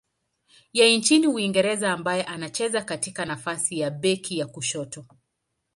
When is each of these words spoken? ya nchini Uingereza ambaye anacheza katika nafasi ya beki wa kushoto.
ya 0.73 0.87
nchini 0.87 1.27
Uingereza 1.27 1.91
ambaye 1.91 2.23
anacheza 2.23 2.81
katika 2.81 3.25
nafasi 3.25 3.79
ya 3.79 3.89
beki 3.91 4.41
wa 4.41 4.47
kushoto. 4.47 5.05